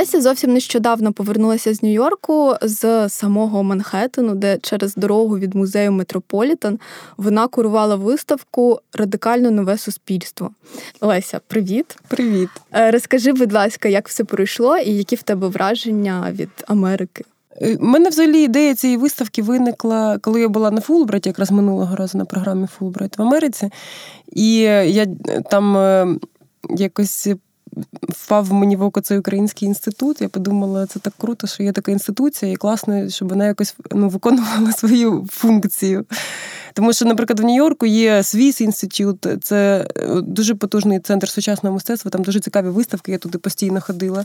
[0.00, 6.78] Леся зовсім нещодавно повернулася з Нью-Йорку з самого Манхеттену, де через дорогу від музею Метрополітен
[7.16, 10.50] вона курувала виставку Радикально нове суспільство.
[11.00, 11.96] Леся, привіт.
[12.08, 12.48] Привіт.
[12.74, 17.24] Е, розкажи, будь ласка, як все пройшло і які в тебе враження від Америки?
[17.60, 21.96] У е, мене взагалі ідея цієї виставки виникла, коли я була на Фулбрайті, якраз минулого
[21.96, 23.70] разу на програмі Фулбрайт в Америці.
[24.32, 25.06] І я
[25.50, 25.76] там
[26.70, 27.28] якось
[28.08, 30.20] впав мені в око цей український інститут.
[30.20, 34.08] Я подумала, це так круто, що є така інституція, і класно, щоб вона якось ну,
[34.08, 36.04] виконувала свою функцію.
[36.72, 42.10] Тому що, наприклад, в Нью-Йорку є Свіс інститут, це е, дуже потужний центр сучасного мистецтва,
[42.10, 44.24] там дуже цікаві виставки, я туди постійно ходила,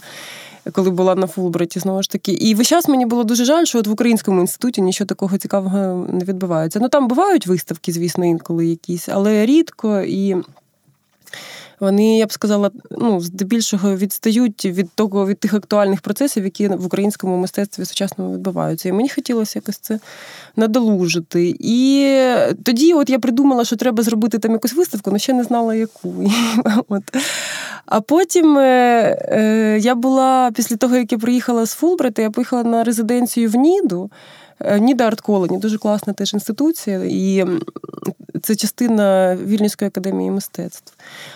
[0.71, 2.31] коли була на Фулбраті, знову ж таки.
[2.31, 6.07] І весь час мені було дуже жаль, що от в українському інституті нічого такого цікавого
[6.13, 6.79] не відбувається.
[6.79, 10.35] Ну там бувають виставки, звісно, інколи якісь, але рідко і.
[11.79, 16.85] Вони, я б сказала, ну, здебільшого відстають від того, від тих актуальних процесів, які в
[16.85, 18.89] українському мистецтві сучасному відбуваються.
[18.89, 19.99] І мені хотілося якось це
[20.55, 21.55] надолужити.
[21.59, 22.09] І
[22.63, 26.31] тоді от я придумала, що треба зробити там якусь виставку, але ще не знала, яку.
[26.89, 27.03] От.
[27.85, 32.63] А потім е, е, я була після того, як я приїхала з Фулбрета, я поїхала
[32.63, 34.09] на резиденцію в Ніду.
[34.59, 37.45] Е, Ніда Артколені, дуже класна теж інституція, і
[38.41, 40.93] це частина Вільнюської академії мистецтв.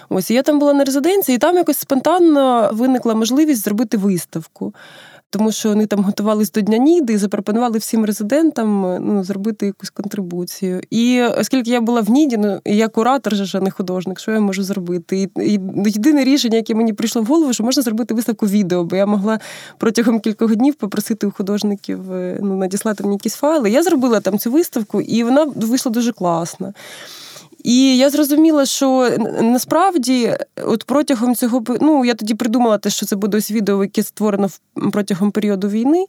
[0.09, 4.73] Ось я там була на резиденції, і там якось спонтанно виникла можливість зробити виставку
[5.29, 9.89] тому що вони там готувалися до Дня Ніди і запропонували всім резидентам ну, зробити якусь
[9.89, 10.81] контрибуцію.
[10.89, 14.39] І оскільки я була в Ніді, ну я куратор, же, а не художник, що я
[14.39, 15.21] можу зробити?
[15.21, 18.95] І, і єдине рішення, яке мені прийшло в голову, що можна зробити виставку відео, бо
[18.95, 19.39] я могла
[19.77, 23.69] протягом кількох днів попросити у художників е, ну, надіслати мені якісь файли.
[23.69, 26.73] Я зробила там цю виставку, і вона вийшла дуже класна.
[27.63, 29.09] І я зрозуміла, що
[29.41, 34.03] насправді, от протягом цього ну я тоді придумала те, що це буде ось відео, яке
[34.03, 34.49] створено
[34.91, 36.05] протягом періоду війни.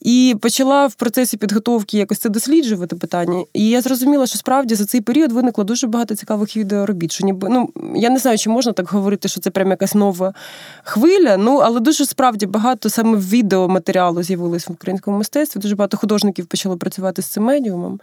[0.00, 3.44] І почала в процесі підготовки якось це досліджувати питання.
[3.52, 7.12] І я зрозуміла, що справді за цей період виникло дуже багато цікавих відеоробіт.
[7.12, 10.34] Що ніби ну я не знаю, чи можна так говорити, що це прям якась нова
[10.82, 11.36] хвиля.
[11.36, 15.60] Ну але дуже справді багато саме відеоматеріалу з'явилось в українському мистецтві.
[15.60, 18.00] Дуже багато художників почало працювати з цим медіумом.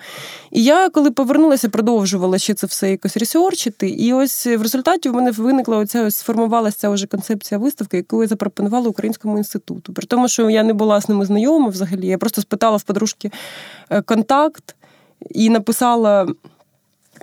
[0.52, 3.90] І я, коли повернулася, продовжувала ще це все якось ресерчити.
[3.90, 8.28] І ось в результаті в мене виникла оця ось сформувалася вже концепція виставки, яку я
[8.28, 9.94] запропонувала Українському інституту.
[9.94, 12.08] При тому, що я не була з ними знайома взагалі.
[12.08, 13.32] Я просто спитала в подружки
[13.90, 14.76] е, контакт
[15.30, 16.28] і написала.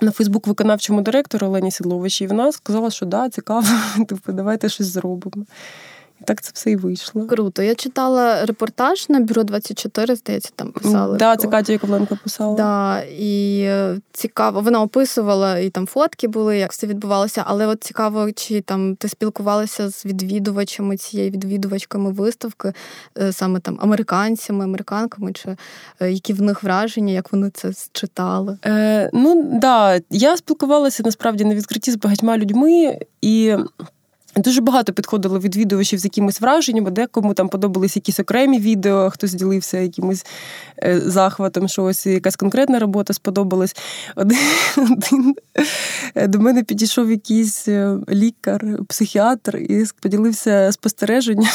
[0.01, 3.67] На Фейсбук виконавчому директору Олені Сідловичі, і вона сказала, що да, цікаво,
[4.07, 5.45] типу, давайте щось зробимо.
[6.25, 7.25] Так це все і вийшло.
[7.25, 7.61] Круто.
[7.63, 11.17] Я читала репортаж на бюро 24, здається, там писали.
[11.17, 12.55] Да, це Катя Яковленко писала.
[12.55, 17.43] Да, І е, цікаво, вона описувала, і там фотки були, як все відбувалося.
[17.47, 22.73] Але от цікаво, чи там ти спілкувалася з відвідувачами цієї відвідувачками виставки,
[23.17, 25.55] е, саме там американцями, американками, чи
[25.99, 28.57] е, які в них враження, як вони це читали?
[28.65, 33.55] Е, Ну да, я спілкувалася насправді на відкритті з багатьма людьми і.
[34.35, 39.77] Дуже багато підходило відвідувачів з якимись враженнями, декому там подобались якісь окремі відео, хтось ділився
[39.77, 40.25] якимось
[40.83, 43.75] е, захватом, що ось якась конкретна робота сподобалась.
[44.15, 44.37] Один,
[44.77, 45.35] один
[46.15, 51.49] е, до мене підійшов якийсь е, лікар, психіатр і поділився спостереженням.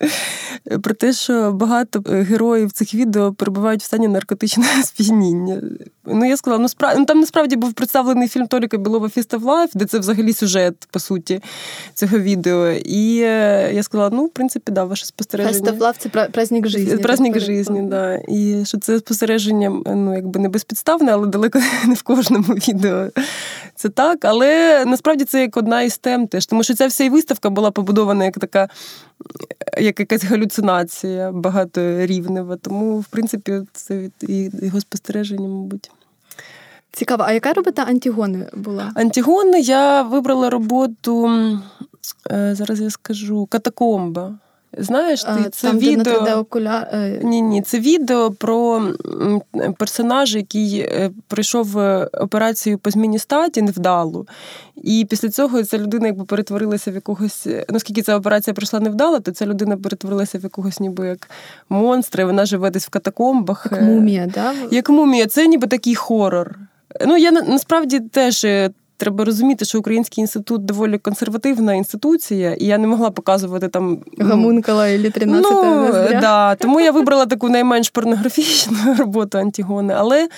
[0.82, 5.62] Про те, що багато героїв цих відео перебувають в стані наркотичного сп'яніння.
[6.04, 9.40] Ну, я сказала, ну справді ну, там насправді був представлений фільм Толіка Білова Fist of
[9.40, 11.40] Life, де це взагалі сюжет, по суті,
[11.94, 12.70] цього відео.
[12.70, 15.70] І е, я сказала, ну, в принципі, да, ваше спостереження.
[15.70, 16.96] Fist of Life– це праздник житті.
[16.96, 18.14] Праздник житті, да.
[18.28, 23.08] І що це спостереження, ну, якби не безпідставне, але далеко не в кожному відео.
[23.76, 24.24] Це так.
[24.24, 26.46] Але насправді це як одна із тем теж.
[26.46, 28.68] Тому що ця вся виставка була побудована як така,
[29.78, 32.56] як якась галюцинація багаторівнева.
[32.56, 35.90] Тому, в принципі, це від його спостереження, мабуть.
[36.92, 38.92] Цікаво, а яка робота Антігони була?
[38.94, 41.30] Антігони я вибрала роботу,
[42.30, 44.38] е, зараз я скажу, катакомба.
[44.76, 46.88] Знаєш, ти а, це там, відео де окуля...
[46.92, 48.82] Е, ні, ні, це відео про
[49.78, 51.76] персонажа, який е, пройшов
[52.12, 54.26] операцію по зміні статі невдалу.
[54.76, 57.46] І після цього ця людина якби перетворилася в якогось.
[57.68, 61.30] Наскільки ця операція пройшла невдало, то ця людина перетворилася в якогось ніби як
[61.68, 63.66] монстра, і вона живе десь в катакомбах.
[63.72, 64.52] Як мумія, да?
[64.70, 66.58] Як мумія, це ніби такий хорор.
[67.06, 68.46] Ну, я насправді теж.
[68.96, 74.88] Треба розуміти, що Український інститут доволі консервативна інституція, і я не могла показувати там гамункала
[74.88, 79.94] і 13 ну, да, Тому я вибрала таку найменш порнографічну роботу Антігони.
[79.96, 80.28] Але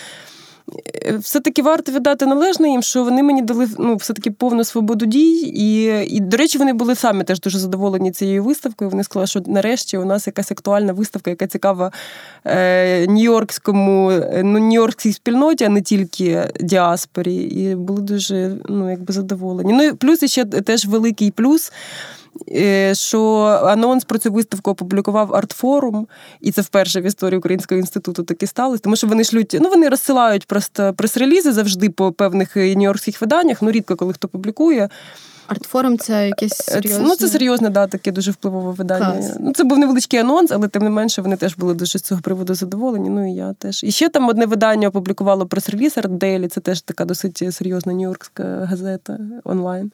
[1.18, 5.52] все-таки варто віддати належне їм, що вони мені дали ну, все-таки повну свободу дій.
[5.54, 5.82] І,
[6.16, 8.90] і, до речі, вони були самі теж дуже задоволені цією виставкою.
[8.90, 11.92] Вони сказали, що нарешті у нас якась актуальна виставка, яка цікава
[12.44, 17.34] е, нью-йоркському, е, ну, нью-йоркській спільноті, а не тільки діаспорі.
[17.34, 19.72] І були дуже ну, якби задоволені.
[19.72, 21.72] Ну і плюс ще теж великий плюс.
[22.52, 23.22] Е, що
[23.64, 26.06] анонс про цю виставку опублікував Артфорум,
[26.40, 29.88] і це вперше в історії Українського інституту таке сталося, тому що вони шлють, ну вони
[29.88, 34.88] розсилають просто прес-релізи завжди по певних нью-йоркських виданнях, ну рідко коли хто публікує.
[35.48, 37.04] Артфорум це якесь серйозне?
[37.08, 39.12] Ну, це серйозне, да, таке дуже впливове видання.
[39.12, 39.36] Клас.
[39.40, 42.20] Ну, Це був невеличкий анонс, але тим не менше вони теж були дуже з цього
[42.20, 43.08] приводу задоволені.
[43.08, 43.84] Ну і я теж.
[43.84, 49.18] І ще там одне видання опублікувало прес-реліз Артделі, це теж така досить серйозна нью-йоркська газета
[49.44, 49.92] онлайн.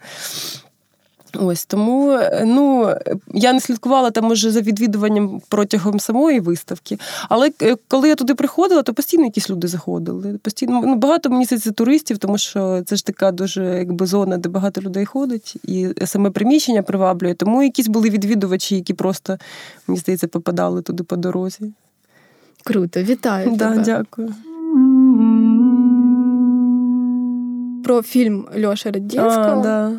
[1.41, 2.95] Ось тому е, ну
[3.35, 6.99] я не слідкувала там уже за відвідуванням протягом самої виставки.
[7.29, 10.39] Але е, коли я туди приходила, то постійно якісь люди заходили.
[10.43, 14.49] Постійно ну, багато мені здається, туристів, тому що це ж така дуже якби зона, де
[14.49, 17.35] багато людей ходить, і саме приміщення приваблює.
[17.35, 19.39] Тому якісь були відвідувачі, які просто
[19.87, 21.73] мені здається попадали туди по дорозі.
[22.65, 23.51] Круто, вітаю.
[23.57, 23.83] Да, тебе.
[23.83, 24.35] Дякую.
[27.85, 29.61] Про фільм Льоша Радінського.
[29.61, 29.93] А, да.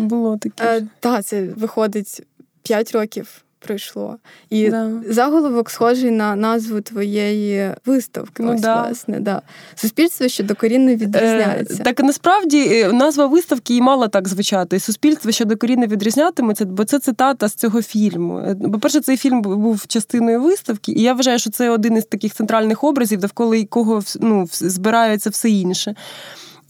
[0.00, 0.78] Було таке.
[0.78, 2.22] Е, Так, це виходить
[2.62, 4.16] 5 років пройшло.
[4.50, 4.90] І да.
[5.08, 8.42] заголовок схожий на назву твоєї виставки.
[8.42, 8.82] Ну, ось, да.
[8.82, 9.42] власне, да.
[9.74, 11.76] Суспільство що докорінно відрізняється.
[11.80, 14.80] Е, Так насправді е, назва виставки і мала так звучати.
[14.80, 18.38] Суспільство що докорінно відрізнятиметься, бо це цитата з цього фільму.
[18.38, 22.34] Е, по-перше, цей фільм був частиною виставки, і я вважаю, що це один із таких
[22.34, 25.94] центральних образів, довкола якого ну, збирається все інше.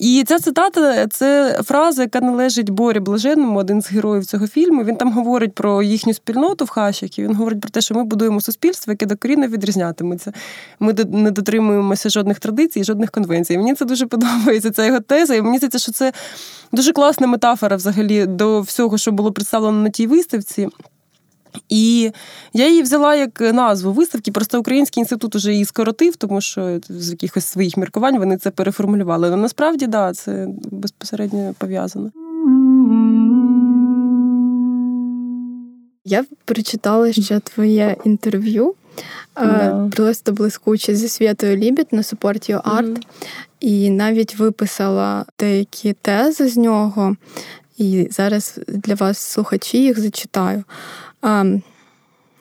[0.00, 4.84] І ця цитата це фраза, яка належить Борі Блаженному, один з героїв цього фільму.
[4.84, 7.22] Він там говорить про їхню спільноту в Хащакі.
[7.22, 10.32] Він говорить про те, що ми будуємо суспільство, яке докорінно відрізнятиметься.
[10.78, 13.58] Ми не дотримуємося жодних традицій, жодних конвенцій.
[13.58, 14.70] Мені це дуже подобається.
[14.70, 15.34] Ця його теза.
[15.34, 16.12] І мені здається, що це
[16.72, 20.68] дуже класна метафора взагалі до всього, що було представлено на тій виставці.
[21.68, 22.12] І
[22.52, 24.32] я її взяла як назву виставки.
[24.32, 29.28] Просто Український інститут уже її скоротив, тому що з якихось своїх міркувань вони це переформулювали.
[29.28, 32.10] Але насправді, да, це безпосередньо пов'язано.
[36.04, 38.74] Я прочитала ще твоє інтерв'ю.
[39.36, 39.90] Yeah.
[39.90, 42.84] Просто блискуче зі Святою Лібіт на Support Your Art.
[42.84, 43.02] Mm-hmm.
[43.60, 47.16] І навіть виписала деякі тези з нього.
[47.78, 50.64] І зараз для вас слухачі їх зачитаю.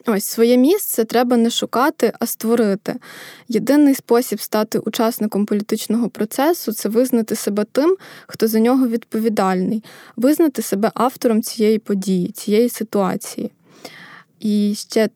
[0.06, 2.96] Ось своє місце треба не шукати, а створити.
[3.48, 7.96] Єдиний спосіб стати учасником політичного процесу це визнати себе тим,
[8.26, 9.84] хто за нього відповідальний,
[10.16, 13.50] визнати себе автором цієї події, цієї ситуації.
[14.40, 15.08] І ще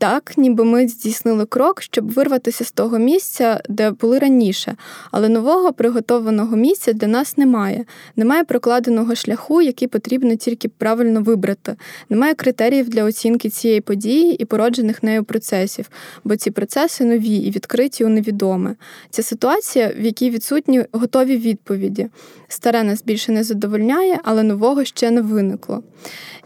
[0.00, 4.76] так, ніби ми здійснили крок, щоб вирватися з того місця, де були раніше,
[5.10, 7.84] але нового приготованого місця для нас немає.
[8.16, 11.76] Немає прокладеного шляху, який потрібно тільки правильно вибрати.
[12.08, 15.90] Немає критеріїв для оцінки цієї події і породжених нею процесів,
[16.24, 18.76] бо ці процеси нові і відкриті у невідоме.
[19.10, 22.08] Ця ситуація, в якій відсутні готові відповіді.
[22.48, 25.82] Старе нас більше не задовольняє, але нового ще не виникло.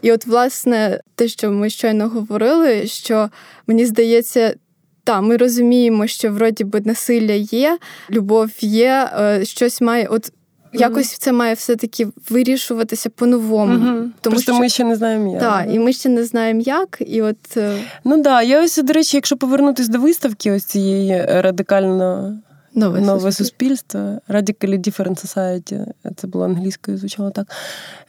[0.01, 3.29] І от, власне, те, що ми щойно говорили, що
[3.67, 4.55] мені здається.
[5.03, 7.77] Так, ми розуміємо, що вроді би насилля є,
[8.11, 10.07] любов є, е, щось має.
[10.07, 10.31] От
[10.73, 13.73] якось це має все-таки вирішуватися по-новому.
[13.73, 14.09] Mm-hmm.
[14.21, 15.39] Тому Просто що ми ще не знаємо як.
[15.41, 16.97] Так, і ми ще не знаємо як.
[16.99, 17.57] І от...
[17.57, 18.41] Е, ну так, да.
[18.41, 22.37] я ось, до речі, якщо повернутися до виставки, ось цієї радикально
[22.73, 23.99] Нове, Нове суспільство.
[24.29, 25.85] Radically Different Society,
[26.15, 27.47] це було англійською, звучало так.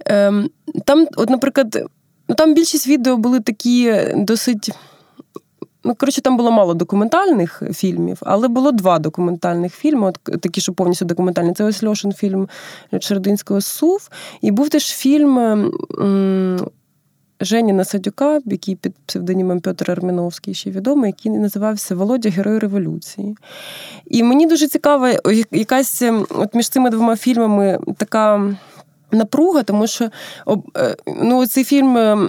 [0.07, 0.51] Ем,
[0.85, 1.89] Там, от, наприклад,
[2.29, 4.71] ну, там більшість відео були такі досить.
[5.87, 10.73] Ну, коротше, там було мало документальних фільмів, але було два документальних фільми, от такі, що
[10.73, 11.53] повністю документальні.
[11.53, 12.49] Це ось Льошин фільм
[13.01, 14.09] Чердинського Сув.
[14.41, 16.69] І був теж фільм м-
[17.41, 23.37] Женіна Садюка, який під псевдонімом Петр Арміновський ще відомий, який називався Володя Герой Революції.
[24.07, 25.15] І мені дуже цікава
[25.51, 28.55] якась от між цими двома фільмами така
[29.13, 30.11] напруга, тому що
[30.77, 32.29] е, ну, цей фільм.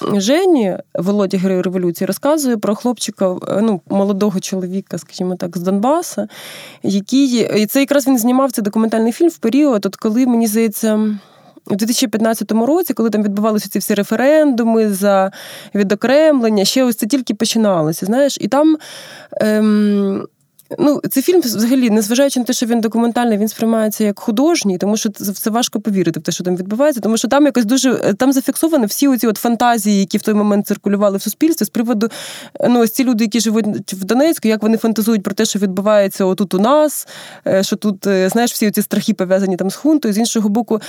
[0.00, 6.28] Жені Володя Герой Революції розказує про хлопчика, е, ну, молодого чоловіка, скажімо так, з Донбаса,
[6.82, 11.00] який і це якраз він знімав цей документальний фільм в період, от коли мені здається
[11.66, 15.32] у 2015 році, коли там відбувалися ці всі референдуми за
[15.74, 18.06] відокремлення, ще ось це тільки починалося.
[18.06, 18.76] Знаєш, і там.
[19.32, 20.26] Ем,
[20.78, 24.96] Ну, цей фільм взагалі, незважаючи на те, що він документальний, він сприймається як художній, тому
[24.96, 28.32] що це важко повірити в те, що там відбувається, тому що там якось дуже там
[28.32, 32.08] зафіксовані всі оці от фантазії, які в той момент циркулювали в суспільстві з приводу
[32.68, 36.24] ну, ось ці люди, які живуть в Донецьку, як вони фантазують про те, що відбувається
[36.24, 37.08] отут у нас,
[37.46, 40.14] е, що тут, е, знаєш, всі ці страхи пов'язані там з хунтою.
[40.14, 40.80] З іншого боку,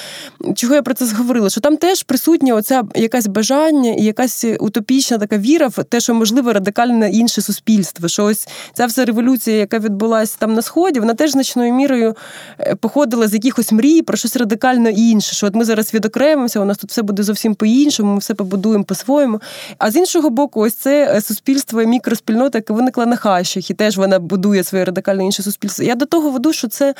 [0.55, 1.49] чого я про це зговорила?
[1.49, 6.13] Що там теж присутня оця якась бажання і якась утопічна така віра в те, що
[6.13, 8.07] можливо радикальне інше суспільство.
[8.07, 12.15] Що ось ця вся революція, яка відбулася там на сході, вона теж значною мірою
[12.59, 15.35] е, походила з якихось мрій про щось радикально інше.
[15.35, 18.83] Що от ми зараз відокремимося, у нас тут все буде зовсім по-іншому, ми все побудуємо
[18.83, 19.41] по-своєму.
[19.77, 23.97] А з іншого боку, ось це суспільство і мікроспільнота, яка виникла на хащах, і теж
[23.97, 25.85] вона будує своє радикально інше суспільство.
[25.85, 26.93] Я до того веду, що це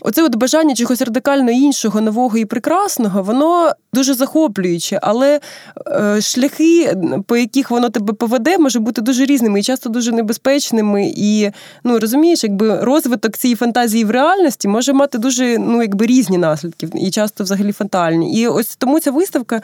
[0.00, 5.40] оце от бажання чогось радикально іншого, нового і прекрасного, воно дуже захоплююче, але
[5.86, 6.96] е, шляхи,
[7.26, 11.12] по яких воно тебе поведе, може бути дуже різними і часто дуже небезпечними.
[11.16, 11.50] І
[11.84, 16.88] ну розумієш, якби розвиток цієї фантазії в реальності може мати дуже ну, якби різні наслідки,
[16.94, 18.40] і часто взагалі фатальні.
[18.40, 19.62] І ось тому ця виставка,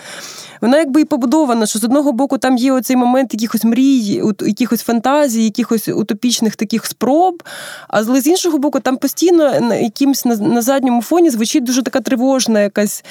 [0.61, 4.83] вона якби і побудована, що з одного боку там є оцей момент якихось мрій, якихось
[4.83, 7.43] фантазій, якихось утопічних таких спроб.
[7.89, 13.05] А з іншого боку, там постійно якимсь на задньому фоні звучить дуже така тривожна якась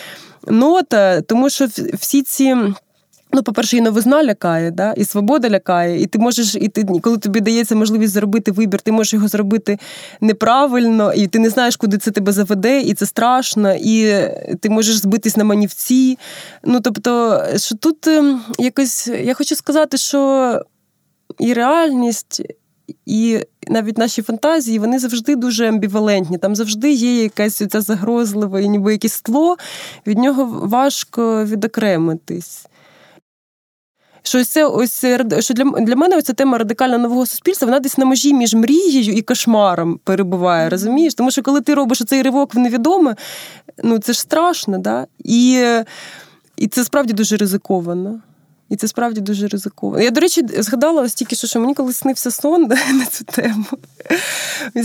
[0.47, 2.55] нота, тому що всі ці.
[3.33, 4.91] Ну, по-перше, і новизна лякає, да?
[4.91, 8.91] і свобода лякає, і ти можеш, і ти, коли тобі дається можливість зробити вибір, ти
[8.91, 9.79] можеш його зробити
[10.21, 14.13] неправильно, і ти не знаєш, куди це тебе заведе, і це страшно, і
[14.59, 16.17] ти можеш збитись на манівці.
[16.63, 20.61] Ну, тобто, що тут ем, якось я хочу сказати, що
[21.39, 22.41] і реальність,
[23.05, 26.37] і навіть наші фантазії вони завжди дуже амбівалентні.
[26.37, 29.57] Там завжди є якась ця загрозлива, ніби якесь тло,
[30.07, 32.65] від нього важко відокремитись.
[34.23, 35.05] Що це ось
[35.39, 39.13] що для для мене оця тема радикально нового суспільства, вона десь на межі між мрією
[39.13, 41.13] і кошмаром перебуває, розумієш?
[41.13, 43.15] Тому що коли ти робиш цей ривок в невідоме,
[43.83, 45.07] ну це ж страшно, да?
[45.23, 45.65] І,
[46.57, 48.19] і це справді дуже ризиковано.
[48.71, 50.03] І це справді дуже ризиковано.
[50.03, 52.61] Я, до речі, згадала ось тільки що, що мені колись снився сон
[52.93, 53.65] на цю тему.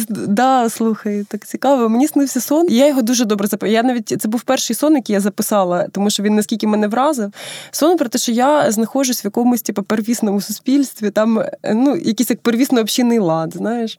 [0.09, 1.89] Да, слухай, так цікаво.
[1.89, 3.77] Мені снився сон, і я його дуже добре запам'ятала.
[3.77, 7.33] Я навіть це був перший сон, який я записала, тому що він наскільки мене вразив.
[7.71, 12.41] Сон про те, що я знаходжусь в якомусь типу, первісному суспільстві, там ну, якийсь як
[12.41, 13.99] первісно общинний лад, знаєш.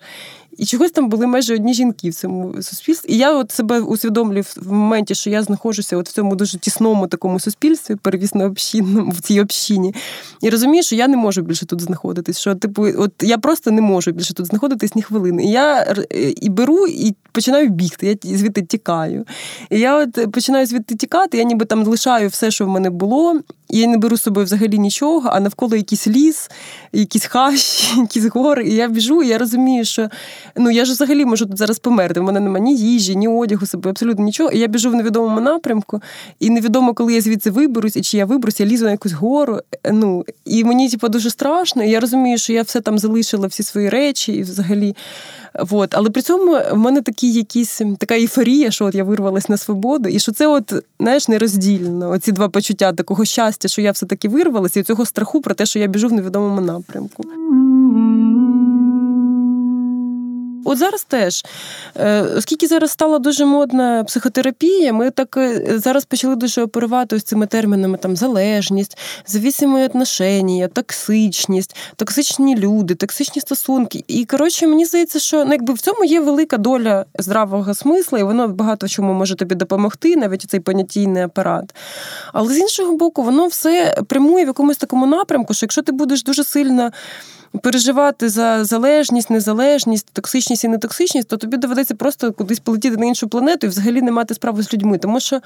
[0.57, 3.13] І чогось там були майже одні жінки в цьому суспільстві.
[3.13, 7.07] І я от себе усвідомлюю в моменті, що я знаходжуся от в цьому дуже тісному
[7.07, 9.95] такому суспільстві, перевісно общинному в цій общині.
[10.41, 12.39] І розумію, що я не можу більше тут знаходитись.
[12.39, 15.43] Що, типу, от я просто не можу більше тут знаходитись ні хвилини.
[15.43, 15.95] І я
[16.41, 19.25] і беру і починаю бігти, я звідти тікаю.
[19.69, 23.41] І я от починаю звідти тікати, я ніби там лишаю все, що в мене було.
[23.69, 26.49] І я не беру з собою взагалі нічого, а навколо якийсь ліс,
[26.93, 28.67] якісь хащі, якісь гори.
[28.67, 30.09] І я біжу, і я розумію, що
[30.55, 32.19] ну я ж взагалі можу тут зараз померти.
[32.19, 34.49] В мене немає ні їжі, ні одягу собі, абсолютно нічого.
[34.49, 36.01] І я біжу в невідомому напрямку,
[36.39, 39.59] і невідомо, коли я звідси виберусь, і чи я виберусь, я лізу на якусь гору.
[39.91, 41.83] Ну, І мені типу, дуже страшно.
[41.83, 44.95] І я розумію, що я все там залишила, всі свої речі, і взагалі.
[45.71, 45.95] От.
[45.95, 50.09] Але при цьому в мене такі якісь така ейфорія, що от я вирвалась на свободу,
[50.09, 52.09] і що це, от, знаєш, нероздільно.
[52.09, 55.79] Оці два почуття такого щастя, що я все-таки вирвалася, і цього страху про те, що
[55.79, 57.23] я біжу в невідомому напрямку.
[60.67, 61.45] От зараз теж,
[61.95, 67.24] е, оскільки зараз стала дуже модна психотерапія, ми так е, зараз почали дуже оперувати ось
[67.24, 68.97] цими термінами там залежність,
[69.27, 74.03] завісимі отношення, токсичність, токсичні люди, токсичні стосунки.
[74.07, 78.24] І коротше, мені здається, що ну, якби в цьому є велика доля здравого смисла, і
[78.24, 81.75] воно багато чому може тобі допомогти, навіть цей понятійний апарат.
[82.33, 86.24] Але з іншого боку, воно все прямує в якомусь такому напрямку, що якщо ти будеш
[86.24, 86.91] дуже сильно
[87.62, 93.27] переживати за залежність, незалежність, токсичність і нетоксичність, то тобі доведеться просто кудись полетіти на іншу
[93.27, 94.97] планету і взагалі не мати справи з людьми.
[94.97, 95.41] Тому що,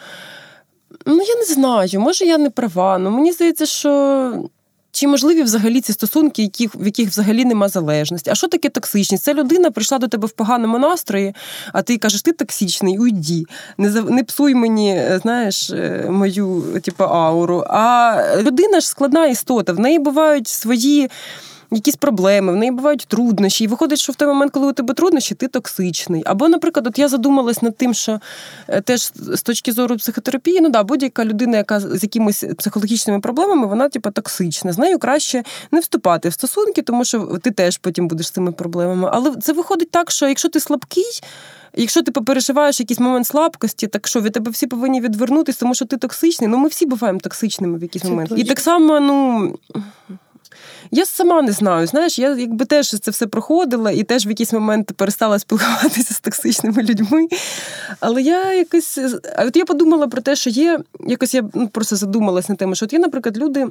[1.05, 2.97] ну я не знаю, може я не права.
[2.97, 4.49] Ну мені здається, що.
[4.93, 8.29] Чи можливі взагалі ці стосунки, яких, в яких взагалі нема залежності?
[8.29, 9.23] А що таке токсичність?
[9.23, 11.35] Це людина прийшла до тебе в поганому настрої,
[11.73, 13.45] а ти кажеш, ти токсичний, уйді.
[13.77, 17.63] Не не псуй мені, знаєш, е, мою типу, ауру.
[17.67, 21.09] А людина ж складна істота, в неї бувають свої
[21.71, 23.63] якісь проблеми, в неї бувають труднощі.
[23.63, 26.23] І виходить, що в той момент, коли у тебе труднощі, ти токсичний.
[26.25, 28.19] Або, наприклад, от я задумалась над тим, що
[28.67, 33.67] е, теж з точки зору психотерапії, ну да, будь-яка людина, яка з якимись психологічними проблемами,
[33.67, 34.73] вона типу, токсична.
[34.73, 38.51] З нею краще не вступати в стосунки, тому що ти теж потім будеш з цими
[38.51, 39.09] проблемами.
[39.13, 41.21] Але це виходить так, що якщо ти слабкий.
[41.73, 45.85] Якщо ти попереживаєш якийсь момент слабкості, так що від тебе всі повинні відвернутися, тому що
[45.85, 46.49] ти токсичний.
[46.49, 48.33] Ну ми всі буваємо токсичними в якийсь момент.
[48.35, 49.55] І так само, ну
[50.91, 51.87] Я сама не знаю.
[51.87, 56.19] Знаєш, я якби теж це все проходила і теж в якийсь момент перестала спілкуватися з
[56.19, 57.27] токсичними людьми.
[57.99, 58.99] Але я якось.
[59.37, 60.79] От я подумала про те, що є.
[61.07, 63.67] Якось я ну, просто задумалась на тему, що от є, наприклад, люди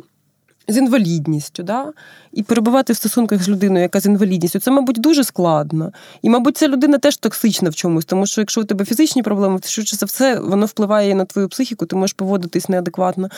[0.69, 1.93] з інвалідністю, да?
[2.33, 5.93] і перебувати в стосунках з людиною, яка з інвалідністю, це, мабуть, дуже складно.
[6.23, 9.59] І, мабуть, ця людина теж токсична в чомусь, тому що якщо у тебе фізичні проблеми,
[9.59, 13.29] то швидше за все воно впливає на твою психіку, ти можеш поводитись неадекватно.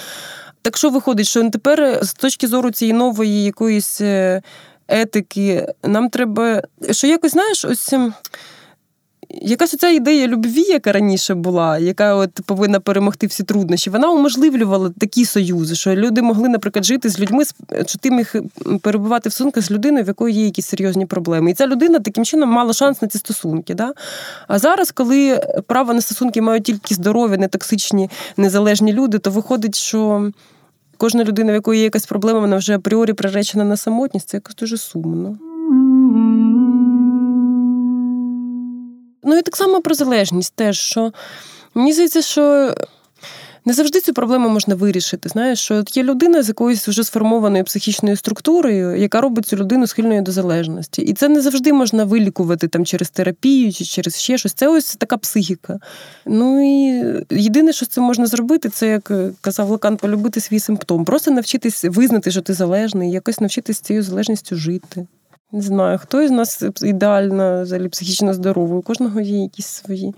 [0.63, 4.43] Так що виходить, що тепер з точки зору цієї нової якоїсь е,
[4.89, 7.95] етики, нам треба, що якось, знаєш, ось.
[9.35, 14.91] Якась оця ідея любві, яка раніше була, яка от повинна перемогти всі труднощі, вона уможливлювала
[14.99, 17.45] такі союзи, що люди могли, наприклад, жити з людьми,
[17.87, 18.35] що ти міг
[18.81, 21.51] перебувати в стосунках з людиною, в якої є якісь серйозні проблеми.
[21.51, 23.75] І ця людина таким чином мала шанс на ці стосунки.
[23.75, 23.93] Да?
[24.49, 30.31] А зараз, коли право на стосунки мають тільки здорові, нетоксичні, незалежні люди, то виходить, що.
[30.97, 34.55] Кожна людина, в якої є якась проблема, вона вже апріорі приречена на самотність, це якось
[34.55, 35.39] дуже сумно.
[39.23, 41.13] Ну і так само про залежність теж, що
[41.75, 42.75] мені здається, що.
[43.65, 45.29] Не завжди цю проблему можна вирішити.
[45.29, 50.23] Знаєш, що є людина з якоюсь вже сформованою психічною структурою, яка робить цю людину схильною
[50.23, 51.03] до залежності.
[51.03, 54.53] І це не завжди можна вилікувати там через терапію чи через ще щось.
[54.53, 55.79] Це ось така психіка.
[56.27, 61.05] Ну і єдине, що це можна зробити, це як казав Лакан, полюбити свій симптом.
[61.05, 65.07] Просто навчитись визнати, що ти залежний, якось навчитись цією залежністю жити.
[65.53, 68.79] Не знаю, хто із нас ідеально взагалі психічно здоровий.
[68.79, 70.15] У кожного є якісь свої.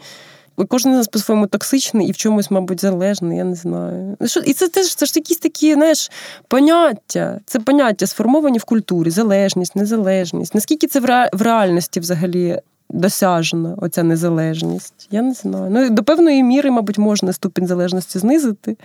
[0.69, 4.17] Кожен з нас по-своєму токсичний і в чомусь, мабуть, залежний, я не знаю.
[4.45, 6.11] І це теж це ж якісь такі, знаєш,
[6.49, 7.41] поняття.
[7.47, 10.55] Це поняття сформовані в культурі, залежність, незалежність.
[10.55, 11.01] Наскільки це
[11.33, 12.61] в реальності взагалі
[12.91, 15.09] досяжна, оця незалежність?
[15.11, 15.71] Я не знаю.
[15.71, 18.77] Ну, До певної міри, мабуть, можна ступінь залежності знизити.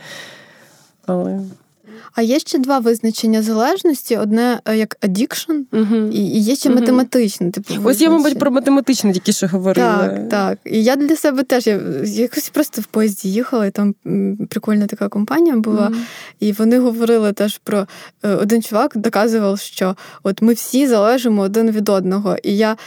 [1.05, 1.39] Але...
[2.13, 5.95] А є ще два визначення залежності: одне е, як addiction, угу.
[6.11, 6.79] і є ще угу.
[6.79, 7.51] математичне.
[7.51, 9.97] Типу, Ось я, мабуть, про математичне тільки що говорила.
[9.97, 10.59] Так, так.
[10.65, 13.95] І я для себе теж я якось просто в поїзді їхала, і там
[14.49, 15.87] прикольна така компанія була.
[15.87, 15.99] Угу.
[16.39, 17.87] І вони говорили теж про
[18.23, 22.37] е, один чувак доказував, що от ми всі залежимо один від одного.
[22.43, 22.77] І я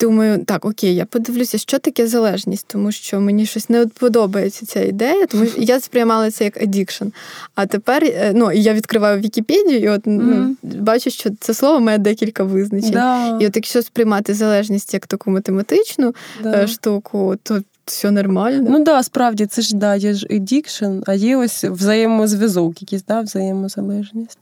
[0.00, 4.84] думаю, так, окей, я подивлюся, що таке залежність, тому що мені щось не подобається ця
[4.84, 7.12] ідея, тому що я сприймала це як addiction.
[7.54, 10.54] А тепер е, ну, я відкриваю Вікіпедію, і от mm-hmm.
[10.62, 12.90] ну, бачу, що це слово має декілька визначень.
[12.90, 13.38] Да.
[13.40, 16.62] І от якщо сприймати залежність як таку математичну да.
[16.62, 18.68] Е, штуку, то все нормально.
[18.70, 23.20] Ну да, справді це ж да, є ж addiction, а є ось взаємозв'язок, якийсь да,
[23.20, 24.38] взаємозалежність.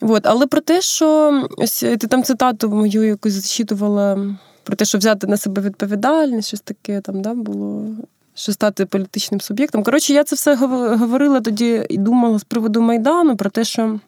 [0.00, 4.36] От, але про те, що ось ти там цитату мою якусь зачитувала
[4.68, 7.86] про те, що взяти на себе відповідальність, щось таке там да, було.
[8.34, 9.82] Що стати політичним суб'єктом.
[9.82, 10.54] Коротше, я це все
[10.96, 14.00] говорила тоді і думала з приводу Майдану про те, що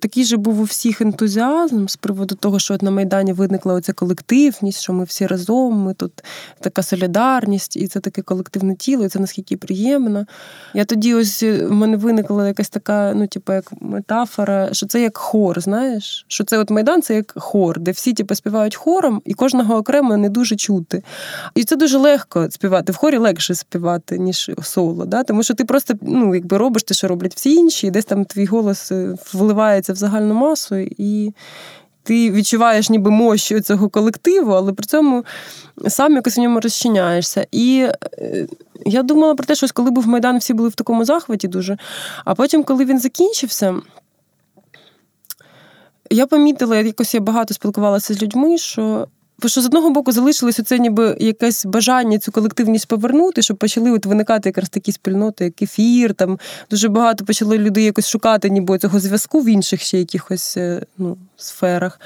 [0.00, 3.92] Такий же був у всіх ентузіазм з приводу того, що от на Майдані виникла оця
[3.92, 6.24] колективність, що ми всі разом, ми тут
[6.60, 10.26] така солідарність, і це таке колективне тіло, і це наскільки приємно.
[10.74, 15.16] Я тоді ось в мене виникла якась така, ну, типу, як метафора, що це як
[15.16, 16.24] хор, знаєш?
[16.28, 20.16] Що це от Майдан це як хор, де всі типу, співають хором, і кожного окремо
[20.16, 21.02] не дуже чути.
[21.54, 22.92] І це дуже легко співати.
[22.92, 25.04] В хорі легше співати, ніж соло.
[25.04, 25.22] Да?
[25.24, 28.24] Тому що ти просто ну, якби робиш те, що роблять всі інші, і десь там
[28.24, 31.32] твій голос е, вливається вливається в загальну масу, і
[32.02, 35.24] ти відчуваєш ніби мощі цього колективу, але при цьому
[35.88, 37.46] сам якось в ньому розчиняєшся.
[37.52, 38.46] І е,
[38.86, 41.78] я думала про те, що коли був Майдан, всі були в такому захваті дуже.
[42.24, 43.82] А потім, коли він закінчився,
[46.10, 49.08] я помітила, якось я багато спілкувалася з людьми, що
[49.42, 53.90] Бо що з одного боку залишилось оце ніби якесь бажання цю колективність повернути, щоб почали
[53.90, 56.14] от виникати якраз такі спільноти, як ефір.
[56.14, 56.38] Там
[56.70, 61.16] дуже багато почали людей якось шукати, ніби цього зв'язку в інших ще якихось е, ну,
[61.36, 62.00] сферах.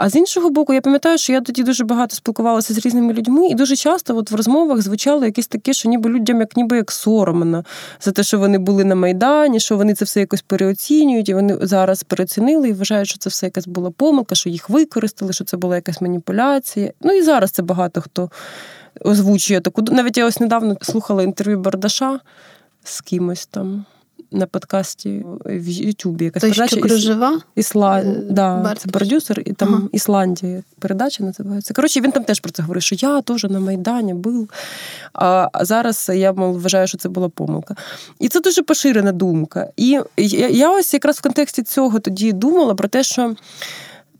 [0.00, 3.48] А з іншого боку, я пам'ятаю, що я тоді дуже багато спілкувалася з різними людьми,
[3.48, 6.92] і дуже часто от в розмовах звучало якесь таке, що ніби людям як ніби як
[6.92, 7.64] соромно
[8.00, 11.58] за те, що вони були на Майдані, що вони це все якось переоцінюють, і вони
[11.60, 15.56] зараз переоцінили і вважають, що це все якась була помилка, що їх використали, що це
[15.56, 16.92] була якась маніпуляція.
[17.00, 18.30] Ну і зараз це багато хто
[19.00, 19.82] озвучує таку.
[19.82, 22.20] Навіть я ось недавно слухала інтерв'ю Бардаша
[22.84, 23.84] з кимось там
[24.32, 26.24] на подкасті в Ютубі.
[26.24, 27.40] Якась Той, передача що кружева?
[27.54, 28.00] Ісла...
[28.00, 29.82] Е, да, Це продюсер, і там ага.
[29.92, 31.74] Ісландія передача називається.
[31.74, 34.50] Коротше, він там теж про це говорив, що я теж на Майдані був.
[35.12, 37.76] А зараз я мол, вважаю, що це була помилка.
[38.18, 39.68] І це дуже поширена думка.
[39.76, 40.00] І
[40.50, 43.34] я ось якраз в контексті цього тоді думала про те, що.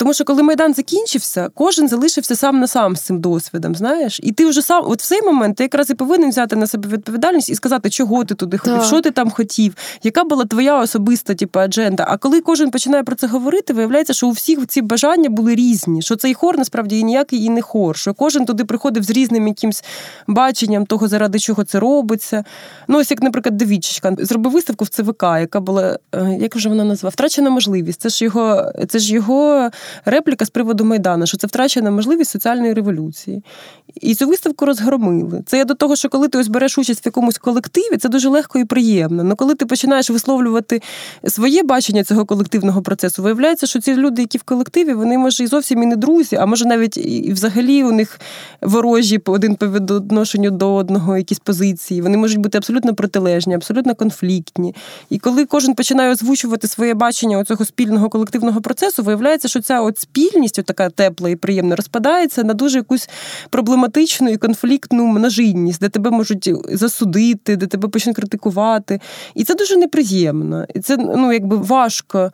[0.01, 4.33] Тому що коли Майдан закінчився, кожен залишився сам на сам з цим досвідом, знаєш, і
[4.33, 7.51] ти вже сам, от в цей момент ти якраз і повинен взяти на себе відповідальність
[7.51, 11.61] і сказати, чого ти туди ходив, що ти там хотів, яка була твоя особиста типу,
[11.61, 12.07] адженда.
[12.09, 16.03] А коли кожен починає про це говорити, виявляється, що у всіх ці бажання були різні.
[16.03, 17.97] Що цей хор насправді і ніякий і не хор.
[17.97, 19.85] Що кожен туди приходив з різним якимсь
[20.27, 22.45] баченням того, заради чого це робиться.
[22.89, 26.85] Ну, ось як, наприклад, Давідчичка зробив виставку в ЦВК, яка була, е, як вже вона
[26.85, 27.11] назвала?
[27.11, 28.01] Втрачена можливість.
[28.01, 29.71] Це ж його, це ж його
[30.05, 33.43] репліка з приводу Майдану, що це втрачена можливість соціальної революції.
[33.95, 35.43] І цю виставку розгромили.
[35.47, 38.29] Це я до того, що коли ти ось береш участь в якомусь колективі, це дуже
[38.29, 39.23] легко і приємно.
[39.23, 40.83] Але коли ти починаєш висловлювати
[41.29, 45.47] своє бачення цього колективного процесу, виявляється, що ці люди, які в колективі, вони може і
[45.47, 48.21] зовсім і не друзі, а може навіть і взагалі у них
[48.61, 52.03] ворожі один по відношенню до одного якісь позиції.
[52.03, 54.75] Вони можуть бути абсолютно протилежні, абсолютно конфліктні.
[55.11, 59.99] І коли кожен починає озвучувати своє бачення цього спільного колективного процесу, виявляється, що ця от
[59.99, 63.09] спільність, така тепла і приємна, розпадається на дуже якусь
[63.51, 69.01] проблематичну і конфліктну множинність, де тебе можуть засудити, де тебе почнуть критикувати.
[69.35, 70.67] І це дуже неприємно.
[70.75, 72.33] І це ну, якби важко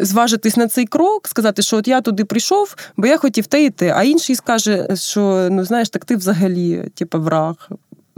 [0.00, 3.92] зважитись на цей крок, сказати, що от я туди прийшов, бо я хотів те те,
[3.96, 7.68] а інший скаже, що ну знаєш, так ти взагалі, типу, враг.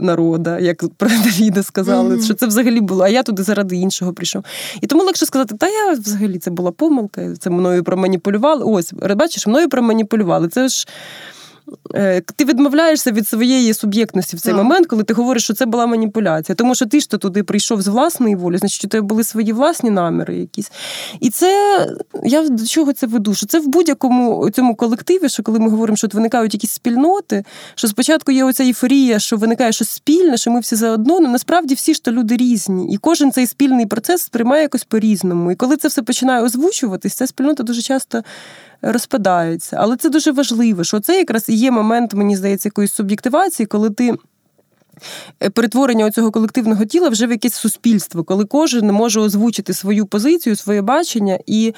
[0.01, 2.25] Народа, як про Давіда сказали, mm-hmm.
[2.25, 4.43] що це взагалі було, а я туди заради іншого прийшов.
[4.81, 8.63] І тому легше сказати, та я взагалі це була помилка, це мною проманіпулювали.
[8.65, 10.47] Ось, бачиш, мною проманіпулювали.
[10.47, 10.87] Це ж
[12.35, 14.63] ти відмовляєшся від своєї суб'єктності в цей так.
[14.63, 16.55] момент, коли ти говориш, що це була маніпуляція.
[16.55, 19.53] Тому що ти ж то туди прийшов з власної волі, значить, у тебе були свої
[19.53, 20.71] власні наміри якісь.
[21.19, 21.87] І це
[22.23, 23.33] я до чого це веду?
[23.33, 27.43] Що це в будь-якому цьому колективі, що коли ми говоримо, що от виникають якісь спільноти,
[27.75, 31.73] що спочатку є оця ейфорія, що виникає щось спільне, що ми всі заодно, але насправді
[31.73, 32.93] всі ж то люди різні.
[32.93, 35.51] І кожен цей спільний процес сприймає якось по-різному.
[35.51, 38.23] І коли це все починає озвучуватись, ця спільнота дуже часто
[38.81, 39.77] розпадаються.
[39.79, 43.89] Але це дуже важливо, що це якраз і є момент, мені здається, якоїсь суб'єктивації, коли
[43.89, 44.15] ти.
[45.43, 50.55] Е, перетворення цього колективного тіла вже в якесь суспільство, коли кожен може озвучити свою позицію,
[50.55, 51.73] своє бачення і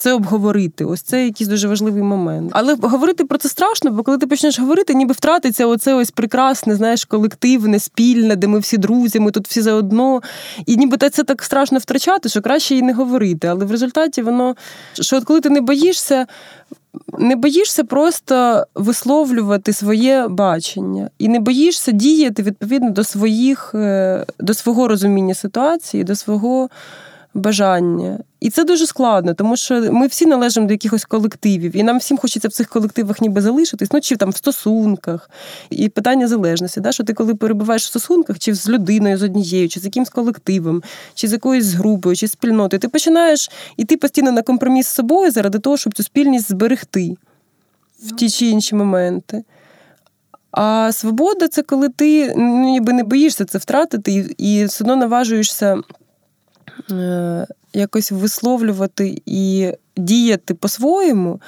[0.00, 0.84] це обговорити.
[0.84, 2.50] Ось це якийсь дуже важливий момент.
[2.54, 6.74] Але говорити про це страшно, бо коли ти почнеш говорити, ніби втратиться оце ось прекрасне,
[6.74, 10.20] знаєш, колективне, спільне, де ми всі друзі, ми тут всі заодно.
[10.66, 13.48] І ніби це так страшно втрачати, що краще і не говорити.
[13.48, 14.56] Але в результаті воно,
[15.00, 16.26] що от коли ти не боїшся.
[17.18, 24.54] Не боїшся просто висловлювати своє бачення, і не боїшся діяти відповідно до своїх, е, до
[24.54, 26.68] свого розуміння ситуації, до свого
[27.34, 28.18] бажання.
[28.40, 32.18] І це дуже складно, тому що ми всі належимо до якихось колективів, і нам всім
[32.18, 35.30] хочеться в цих колективах ніби залишитись, ну чи там в стосунках.
[35.70, 39.68] І питання залежності, да, що ти коли перебуваєш в стосунках, чи з людиною, з однією,
[39.68, 40.82] чи з якимсь колективом,
[41.14, 45.58] чи з якоюсь групою, чи спільнотою, ти починаєш іти постійно на компроміс з собою заради
[45.58, 47.16] того, щоб цю спільність зберегти
[48.02, 49.44] в ті чи інші моменти.
[50.52, 54.96] А свобода це коли ти ну, ніби не боїшся це втратити, і, і все одно
[54.96, 55.82] наважуєшся.
[56.90, 61.40] Е, якось висловлювати і діяти по-своєму.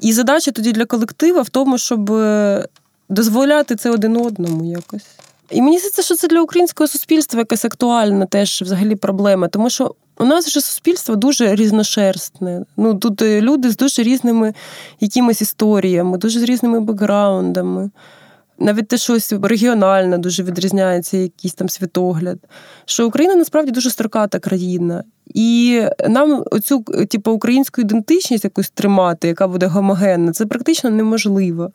[0.00, 2.68] І задача тоді для колектива в тому, щоб е,
[3.08, 5.06] дозволяти це один одному якось.
[5.50, 9.94] І мені здається, що це для українського суспільства якась актуальна теж взагалі проблема, тому що
[10.18, 12.64] у нас вже суспільство дуже різношерстне.
[12.76, 14.54] Ну тут е, люди з дуже різними
[15.00, 17.90] якимись історіями, дуже з різними бекграундами
[18.64, 22.38] навіть те, щось регіональне дуже відрізняється, якийсь там світогляд.
[22.84, 25.04] Що Україна насправді дуже строката країна.
[25.34, 31.70] І нам оцю типу, українську ідентичність якусь тримати, яка буде гомогенна, це практично неможливо.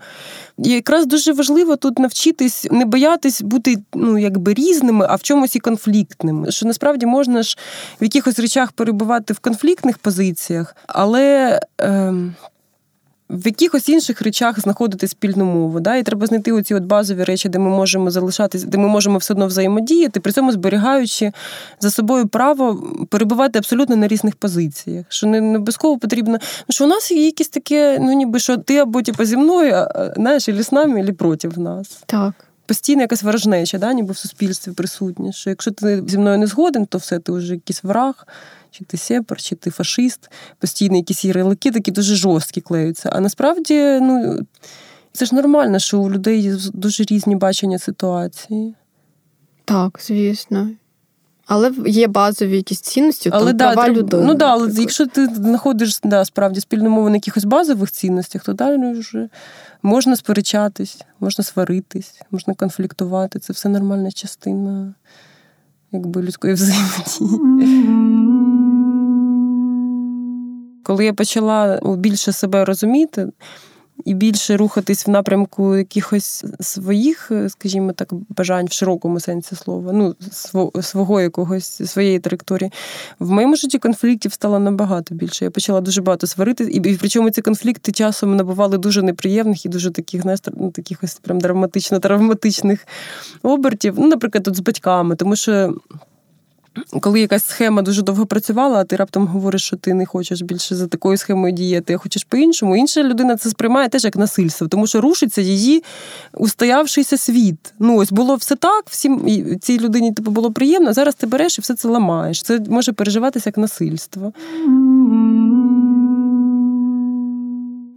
[0.57, 5.55] І якраз дуже важливо тут навчитись не боятись бути ну, якби різними, а в чомусь
[5.55, 6.51] і конфліктними.
[6.51, 7.57] Що насправді можна ж
[8.01, 11.59] в якихось речах перебувати в конфліктних позиціях, але.
[11.81, 12.13] Е,
[13.29, 15.79] в якихось інших речах знаходити спільну мову.
[15.79, 15.95] Да?
[15.95, 19.33] І треба знайти оці от базові речі, де ми можемо залишатися, де ми можемо все
[19.33, 21.31] одно взаємодіяти, при цьому зберігаючи
[21.79, 25.05] за собою право перебувати абсолютно на різних позиціях.
[25.09, 26.37] Що не, обов'язково потрібно.
[26.41, 29.87] Ну, що у нас є якісь таке, ну ніби що ти або типу, зі мною,
[30.15, 32.03] знаєш, і з нами, або проти нас.
[32.05, 32.48] Так.
[32.69, 35.31] Постійно якась ворожнеча, да, ніби в суспільстві присутня.
[35.31, 38.27] Що якщо ти зі мною не згоден, то все, ти вже якийсь враг
[38.71, 43.09] чи ти сепар, чи ти фашист, постійно якісь ярлики такі дуже жорсткі клеються.
[43.09, 44.39] А насправді, ну,
[45.11, 48.75] це ж нормально, що у людей є дуже різні бачення ситуації.
[49.65, 50.69] Так, звісно.
[51.51, 54.23] Але є базові якісь цінності, але, там, да, права треба, людини.
[54.25, 58.53] Ну да, але якщо ти знаходиш да, справді спільну мову на якихось базових цінностях, то
[58.53, 59.29] далі вже
[59.83, 63.39] можна сперечатись, можна сваритись, можна конфліктувати.
[63.39, 64.93] Це все нормальна частина
[65.91, 67.39] якби людської взаємодії.
[70.83, 73.27] коли я почала більше себе розуміти
[74.05, 80.15] і більше рухатись в напрямку якихось своїх, скажімо так, бажань в широкому сенсі слова, ну,
[80.81, 82.71] свого якогось своєї траєкторії,
[83.19, 85.45] в моєму житті конфліктів стало набагато більше.
[85.45, 89.91] Я почала дуже багато сварити, і причому ці конфлікти часом набували дуже неприємних і дуже
[89.91, 92.79] таких, знаєш, ну, таких ось прям драматично-травматичних
[93.43, 93.93] обертів.
[93.97, 95.73] Ну, наприклад, тут з батьками, тому що
[97.01, 100.75] коли якась схема дуже довго працювала, а ти раптом говориш, що ти не хочеш більше
[100.75, 104.87] за такою схемою діяти, а хочеш по-іншому, інша людина це сприймає теж як насильство, тому
[104.87, 105.83] що рушиться її
[106.33, 107.73] устоявшийся світ.
[107.79, 111.61] Ну, ось було все так, всім цій людині типу, було приємно, зараз ти береш і
[111.61, 112.41] все це ламаєш.
[112.41, 114.33] Це може переживатися як насильство.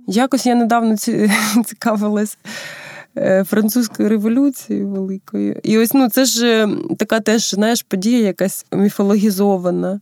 [0.07, 0.97] Якось я недавно
[1.67, 2.39] цікавилась.
[3.19, 5.61] Е, французькою революцією великою.
[5.63, 10.01] І ось ну це ж е, така теж знаєш, подія, якась міфологізована.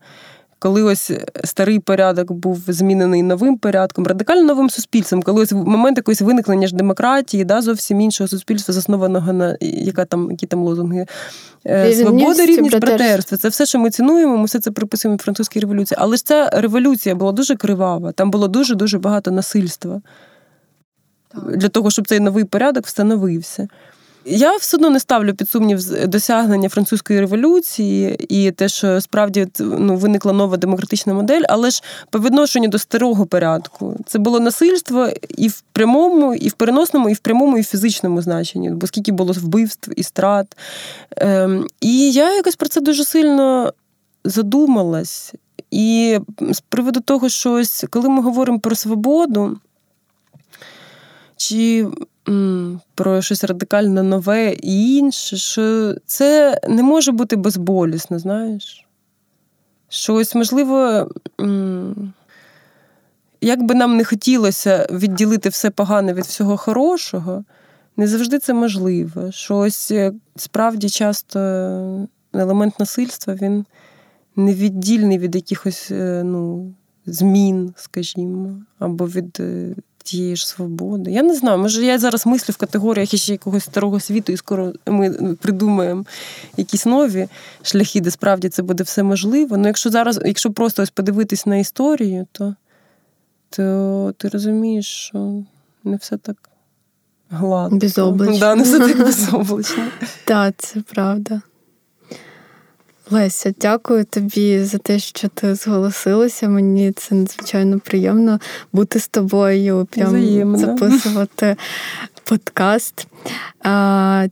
[0.58, 1.12] Коли ось
[1.44, 6.66] старий порядок був змінений новим порядком, радикально новим суспільством, коли ось в момент якогось виникнення
[6.66, 11.06] ж демократії, да, зовсім іншого суспільства, заснованого на яка там, які там лозунги
[11.66, 13.36] е, свобода, рівність, братерство.
[13.36, 15.98] Це все, що ми цінуємо, ми все це приписуємо французькій революції.
[16.00, 20.00] Але ж ця революція була дуже кривава, там було дуже дуже багато насильства
[21.34, 23.68] для того, щоб цей новий порядок встановився.
[24.24, 29.96] Я все одно не ставлю під сумнів досягнення французької революції і те, що справді ну,
[29.96, 35.48] виникла нова демократична модель, але ж по відношенню до старого порядку це було насильство і
[35.48, 39.32] в прямому, і в переносному, і в прямому, і в фізичному значенні, бо скільки було
[39.32, 40.56] вбивств і страт.
[41.16, 43.72] Ем, І я якось про це дуже сильно
[44.24, 45.34] задумалась.
[45.70, 46.18] І
[46.50, 49.58] з приводу того, що ось коли ми говоримо про свободу
[51.40, 51.86] чи
[52.28, 58.86] м, про щось радикально нове і інше, що це не може бути безболісно, знаєш?
[59.88, 61.08] Щось, можливо,
[61.40, 62.12] м,
[63.40, 67.44] як би нам не хотілося відділити все погане від всього хорошого,
[67.96, 69.32] не завжди це можливо.
[69.32, 71.38] Щось е, справді часто
[72.32, 73.64] елемент насильства він
[74.36, 76.72] невіддільний від якихось е, ну,
[77.06, 81.10] змін, скажімо, або від е, тієї ж свободи.
[81.10, 84.72] Я не знаю, може я зараз мислю в категоріях ще якогось старого світу, і скоро
[84.86, 86.04] ми придумаємо
[86.56, 87.28] якісь нові
[87.62, 89.56] шляхи, де справді це буде все можливо.
[89.56, 92.54] Ну, якщо зараз, якщо просто ось подивитись на історію, то,
[93.50, 95.42] то ти розумієш, що
[95.84, 96.36] не все так
[97.30, 97.76] гладко.
[97.76, 98.38] Безоблачно.
[98.38, 99.84] Да, не все так безоблачно.
[100.24, 101.40] Так, це правда.
[103.10, 106.48] Леся, дякую тобі за те, що ти зголосилася.
[106.48, 108.40] Мені це надзвичайно приємно
[108.72, 110.58] бути з тобою, прям Взаємно.
[110.58, 111.56] записувати
[112.30, 113.06] подкаст.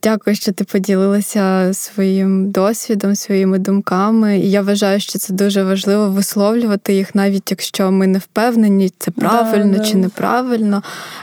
[0.02, 4.38] Дякую, що ти поділилася своїм досвідом, своїми думками.
[4.38, 9.10] І я вважаю, що це дуже важливо висловлювати їх, навіть якщо ми не впевнені, це
[9.10, 9.98] правильно да, чи да.
[9.98, 10.82] неправильно.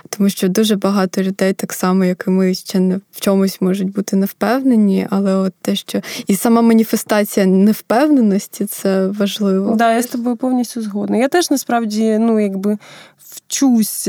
[0.10, 3.92] Тому що дуже багато людей, так само, як і ми, ще не в чомусь можуть
[3.92, 9.70] бути невпевнені, але от те, що і сама маніфестація невпевненості, це важливо.
[9.70, 11.18] Так, да, я з тобою повністю згодна.
[11.18, 12.78] Я теж насправді, ну якби
[13.18, 14.00] вчусь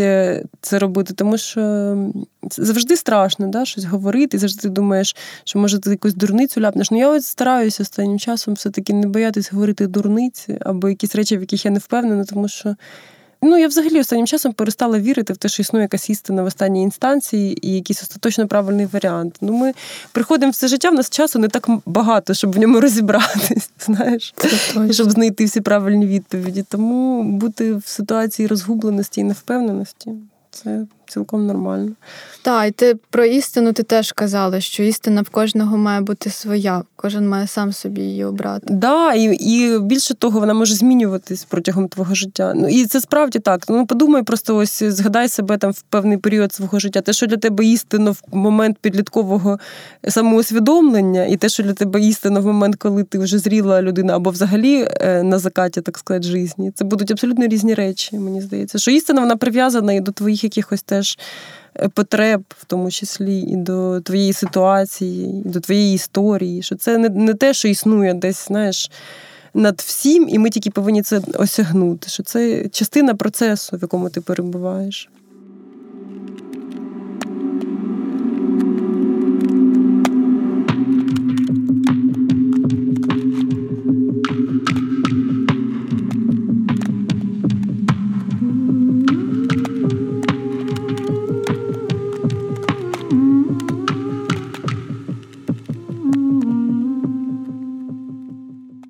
[0.61, 1.97] це робити, тому що
[2.59, 6.91] завжди страшно да, щось говорити, завжди думаєш, що може ти якусь дурницю ляпнеш.
[6.91, 11.41] Ну я от стараюся останнім часом все-таки не боятись говорити дурниці або якісь речі, в
[11.41, 12.77] яких я не впевнена, тому що
[13.43, 16.83] Ну, я взагалі останнім часом перестала вірити в те, що існує якась істина в останній
[16.83, 19.37] інстанції і якийсь остаточно правильний варіант.
[19.41, 19.73] Ну, ми
[20.13, 24.35] приходимо все життя, в нас часу не так багато, щоб в ньому розібратись, знаєш,
[24.91, 26.65] щоб знайти всі правильні відповіді.
[26.69, 30.11] Тому бути в ситуації розгубленості і невпевненості
[30.51, 31.93] це цілком нормально.
[32.43, 36.83] Так, і ти про істину ти теж казала, що істина в кожного має бути своя,
[36.97, 38.67] кожен має сам собі її обрати.
[38.67, 42.53] Так, да, і і більше того, вона може змінюватись протягом твого життя.
[42.57, 43.65] Ну і це справді так.
[43.69, 47.01] Ну подумай, просто ось згадай себе там в певний період свого життя.
[47.01, 49.59] Те, що для тебе істинно в момент підліткового
[50.09, 54.31] самоусвідомлення, і те, що для тебе істинно в момент, коли ти вже зріла людина, або
[54.31, 58.19] взагалі е, на закаті, так сказати, житті, це будуть абсолютно різні речі.
[58.19, 61.19] Мені здається, що істина вона прив'язана і до твоїх якихось теж
[61.75, 66.63] е, потреб, в тому числі і до твоєї ситуації, і до твоєї історії.
[66.63, 68.91] Що це не, не те, що існує десь, знаєш.
[69.55, 72.09] Над всім, і ми тільки повинні це осягнути.
[72.09, 75.09] Що це частина процесу, в якому ти перебуваєш.